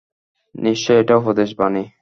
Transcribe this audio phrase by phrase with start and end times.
[0.55, 1.83] নিশ্চয় এটা উপদেশ বাণী।